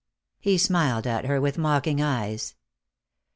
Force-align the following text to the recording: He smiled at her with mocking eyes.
He 0.39 0.57
smiled 0.57 1.05
at 1.05 1.25
her 1.27 1.39
with 1.39 1.59
mocking 1.59 2.01
eyes. 2.01 2.55